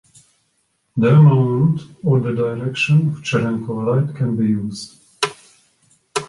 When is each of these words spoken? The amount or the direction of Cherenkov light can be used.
The 0.97 1.09
amount 1.15 1.81
or 2.03 2.19
the 2.19 2.31
direction 2.33 3.09
of 3.09 3.13
Cherenkov 3.21 3.85
light 4.07 4.15
can 4.17 4.35
be 4.35 4.45
used. 4.47 4.99